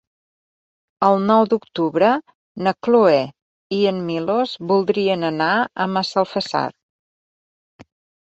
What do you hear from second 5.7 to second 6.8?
a Massalfassar.